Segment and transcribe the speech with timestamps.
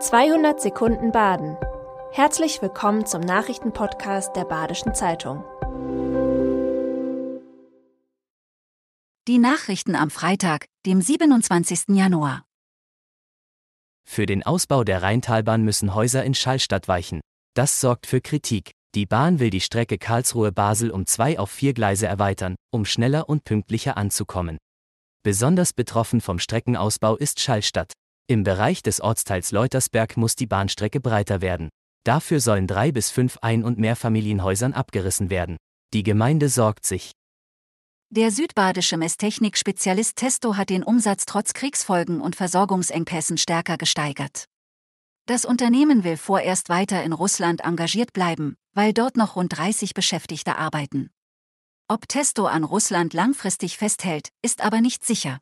[0.00, 1.56] 200 Sekunden Baden.
[2.12, 5.42] Herzlich willkommen zum Nachrichtenpodcast der Badischen Zeitung.
[9.26, 11.96] Die Nachrichten am Freitag, dem 27.
[11.96, 12.44] Januar.
[14.08, 17.20] Für den Ausbau der Rheintalbahn müssen Häuser in Schallstadt weichen.
[17.54, 18.70] Das sorgt für Kritik.
[18.94, 23.42] Die Bahn will die Strecke Karlsruhe-Basel um zwei auf vier Gleise erweitern, um schneller und
[23.42, 24.58] pünktlicher anzukommen.
[25.24, 27.94] Besonders betroffen vom Streckenausbau ist Schallstadt.
[28.30, 31.70] Im Bereich des Ortsteils Leutersberg muss die Bahnstrecke breiter werden.
[32.04, 35.56] Dafür sollen drei bis fünf Ein- und Mehrfamilienhäusern abgerissen werden.
[35.94, 37.12] Die Gemeinde sorgt sich.
[38.10, 44.44] Der südbadische Messtechnik-Spezialist Testo hat den Umsatz trotz Kriegsfolgen und Versorgungsengpässen stärker gesteigert.
[45.24, 50.56] Das Unternehmen will vorerst weiter in Russland engagiert bleiben, weil dort noch rund 30 Beschäftigte
[50.56, 51.08] arbeiten.
[51.88, 55.38] Ob Testo an Russland langfristig festhält, ist aber nicht sicher.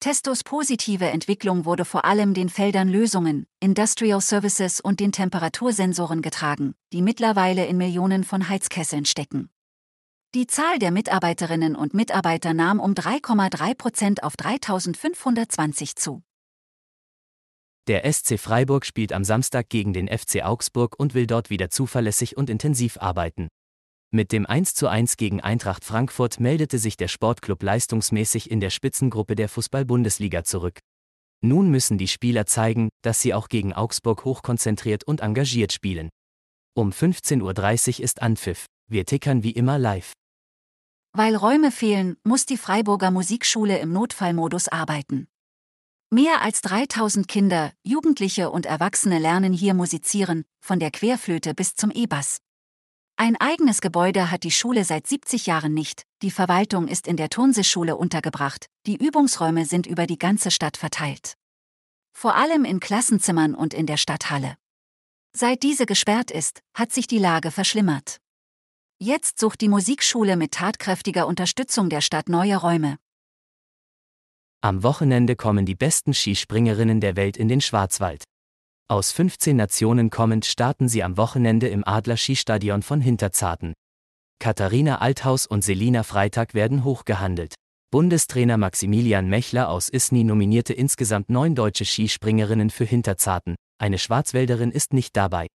[0.00, 6.74] Testos positive Entwicklung wurde vor allem den Feldern Lösungen, Industrial Services und den Temperatursensoren getragen,
[6.92, 9.50] die mittlerweile in Millionen von Heizkesseln stecken.
[10.34, 16.22] Die Zahl der Mitarbeiterinnen und Mitarbeiter nahm um 3,3 Prozent auf 3520 zu.
[17.88, 22.36] Der SC Freiburg spielt am Samstag gegen den FC Augsburg und will dort wieder zuverlässig
[22.36, 23.48] und intensiv arbeiten.
[24.12, 29.48] Mit dem 1:1 gegen Eintracht Frankfurt meldete sich der Sportclub leistungsmäßig in der Spitzengruppe der
[29.48, 30.78] Fußball-Bundesliga zurück.
[31.42, 36.08] Nun müssen die Spieler zeigen, dass sie auch gegen Augsburg hochkonzentriert und engagiert spielen.
[36.74, 38.66] Um 15.30 Uhr ist Anpfiff.
[38.88, 40.12] Wir tickern wie immer live.
[41.12, 45.26] Weil Räume fehlen, muss die Freiburger Musikschule im Notfallmodus arbeiten.
[46.10, 51.90] Mehr als 3000 Kinder, Jugendliche und Erwachsene lernen hier musizieren, von der Querflöte bis zum
[51.90, 52.38] E-Bass.
[53.18, 57.30] Ein eigenes Gebäude hat die Schule seit 70 Jahren nicht, die Verwaltung ist in der
[57.30, 61.34] Turnseeschule untergebracht, die Übungsräume sind über die ganze Stadt verteilt.
[62.12, 64.56] Vor allem in Klassenzimmern und in der Stadthalle.
[65.34, 68.18] Seit diese gesperrt ist, hat sich die Lage verschlimmert.
[68.98, 72.98] Jetzt sucht die Musikschule mit tatkräftiger Unterstützung der Stadt neue Räume.
[74.60, 78.24] Am Wochenende kommen die besten Skispringerinnen der Welt in den Schwarzwald.
[78.88, 83.72] Aus 15 Nationen kommend starten sie am Wochenende im Adler Skistadion von Hinterzarten.
[84.38, 87.56] Katharina Althaus und Selina Freitag werden hochgehandelt.
[87.90, 94.92] Bundestrainer Maximilian Mechler aus Isny nominierte insgesamt neun deutsche Skispringerinnen für Hinterzarten, eine Schwarzwälderin ist
[94.92, 95.48] nicht dabei.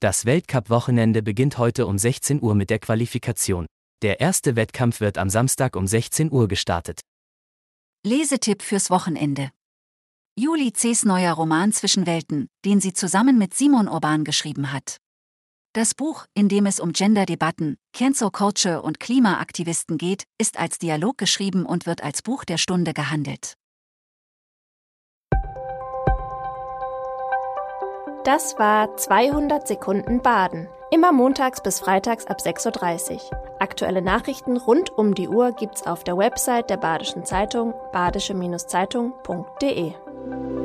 [0.00, 3.66] Das Weltcup-Wochenende beginnt heute um 16 Uhr mit der Qualifikation.
[4.02, 6.98] Der erste Wettkampf wird am Samstag um 16 Uhr gestartet.
[8.04, 9.50] Lesetipp fürs Wochenende.
[10.36, 14.96] Juli C.'s neuer Roman Zwischen Welten, den sie zusammen mit Simon Urban geschrieben hat.
[15.72, 21.18] Das Buch, in dem es um Gender-Debatten, Cancel Culture und Klimaaktivisten geht, ist als Dialog
[21.18, 23.54] geschrieben und wird als Buch der Stunde gehandelt.
[28.24, 30.66] Das war 200 Sekunden Baden.
[30.90, 33.20] Immer montags bis freitags ab 6.30 Uhr.
[33.60, 39.94] Aktuelle Nachrichten rund um die Uhr gibt's auf der Website der Badischen Zeitung badische-zeitung.de.
[40.30, 40.63] Bye.